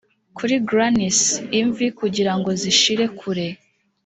[0.37, 1.21] kuri grannies
[1.59, 3.47] imvi kugirango zishire kure